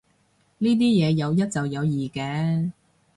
[0.57, 2.71] 呢啲嘢有一就有二嘅